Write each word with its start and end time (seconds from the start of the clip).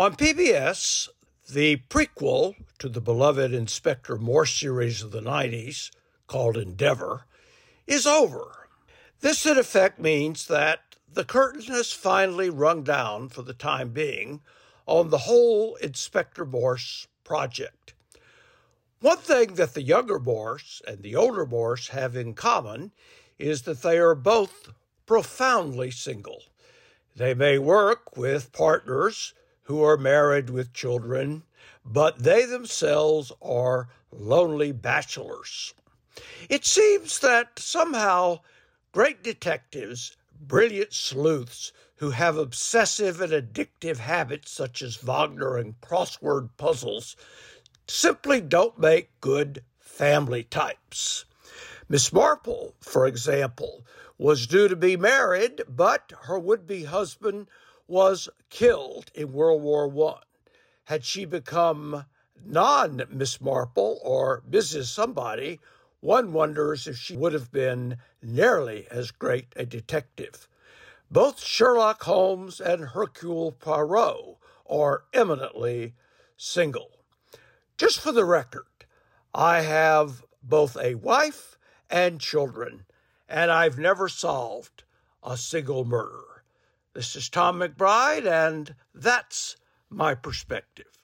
On 0.00 0.16
PBS, 0.16 1.10
the 1.46 1.76
prequel 1.90 2.54
to 2.78 2.88
the 2.88 3.02
beloved 3.02 3.52
Inspector 3.52 4.16
Morse 4.16 4.58
series 4.58 5.02
of 5.02 5.10
the 5.10 5.20
90s, 5.20 5.90
called 6.26 6.56
Endeavour, 6.56 7.26
is 7.86 8.06
over. 8.06 8.70
This, 9.20 9.44
in 9.44 9.58
effect, 9.58 9.98
means 9.98 10.46
that 10.46 10.96
the 11.12 11.22
curtain 11.22 11.60
has 11.64 11.92
finally 11.92 12.48
rung 12.48 12.82
down 12.82 13.28
for 13.28 13.42
the 13.42 13.52
time 13.52 13.90
being 13.90 14.40
on 14.86 15.10
the 15.10 15.18
whole 15.28 15.74
Inspector 15.82 16.46
Morse 16.46 17.06
project. 17.22 17.92
One 19.00 19.18
thing 19.18 19.56
that 19.56 19.74
the 19.74 19.82
younger 19.82 20.18
Morse 20.18 20.80
and 20.88 21.02
the 21.02 21.14
older 21.14 21.44
Morse 21.44 21.88
have 21.88 22.16
in 22.16 22.32
common 22.32 22.92
is 23.38 23.64
that 23.64 23.82
they 23.82 23.98
are 23.98 24.14
both 24.14 24.70
profoundly 25.04 25.90
single. 25.90 26.44
They 27.14 27.34
may 27.34 27.58
work 27.58 28.16
with 28.16 28.50
partners 28.52 29.34
who 29.70 29.84
are 29.84 29.96
married 29.96 30.50
with 30.50 30.72
children, 30.72 31.44
but 31.84 32.18
they 32.18 32.44
themselves 32.44 33.30
are 33.40 33.88
lonely 34.10 34.72
bachelors. 34.72 35.72
It 36.48 36.64
seems 36.64 37.20
that 37.20 37.60
somehow 37.60 38.40
great 38.90 39.22
detectives, 39.22 40.16
brilliant 40.40 40.92
sleuths 40.92 41.70
who 41.98 42.10
have 42.10 42.36
obsessive 42.36 43.20
and 43.20 43.32
addictive 43.32 43.98
habits 43.98 44.50
such 44.50 44.82
as 44.82 44.96
Wagner 44.96 45.56
and 45.56 45.80
crossword 45.80 46.48
puzzles, 46.56 47.14
simply 47.86 48.40
don't 48.40 48.76
make 48.76 49.20
good 49.20 49.62
family 49.78 50.42
types. 50.42 51.26
Miss 51.88 52.12
Marple, 52.12 52.74
for 52.80 53.06
example, 53.06 53.86
was 54.18 54.48
due 54.48 54.66
to 54.66 54.74
be 54.74 54.96
married, 54.96 55.62
but 55.68 56.12
her 56.22 56.40
would 56.40 56.66
be 56.66 56.82
husband 56.82 57.46
was 57.90 58.28
killed 58.50 59.10
in 59.14 59.32
World 59.32 59.60
War 59.62 59.92
I. 60.14 60.22
Had 60.84 61.04
she 61.04 61.24
become 61.24 62.04
non 62.42 63.02
Miss 63.10 63.40
Marple 63.40 63.98
or 64.04 64.42
Mrs. 64.48 64.84
Somebody, 64.84 65.58
one 65.98 66.32
wonders 66.32 66.86
if 66.86 66.96
she 66.96 67.16
would 67.16 67.32
have 67.32 67.50
been 67.50 67.98
nearly 68.22 68.86
as 68.92 69.10
great 69.10 69.52
a 69.56 69.66
detective. 69.66 70.48
Both 71.10 71.42
Sherlock 71.42 72.04
Holmes 72.04 72.60
and 72.60 72.90
Hercule 72.90 73.50
Poirot 73.50 74.36
are 74.66 75.02
eminently 75.12 75.94
single. 76.36 76.92
Just 77.76 77.98
for 77.98 78.12
the 78.12 78.24
record, 78.24 78.86
I 79.34 79.62
have 79.62 80.24
both 80.44 80.76
a 80.76 80.94
wife 80.94 81.58
and 81.90 82.20
children, 82.20 82.86
and 83.28 83.50
I've 83.50 83.78
never 83.78 84.08
solved 84.08 84.84
a 85.24 85.36
single 85.36 85.84
murder. 85.84 86.29
This 86.92 87.14
is 87.14 87.28
Tom 87.28 87.60
McBride, 87.60 88.26
and 88.26 88.74
that's 88.92 89.56
my 89.88 90.16
perspective. 90.16 90.99